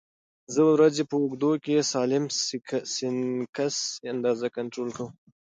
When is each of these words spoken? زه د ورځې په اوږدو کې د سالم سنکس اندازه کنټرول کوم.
زه 0.53 0.61
د 0.65 0.67
ورځې 0.75 1.03
په 1.09 1.15
اوږدو 1.21 1.51
کې 1.63 1.73
د 1.77 1.81
سالم 1.91 2.23
سنکس 2.97 3.75
اندازه 4.11 4.47
کنټرول 4.57 4.89
کوم. 4.97 5.11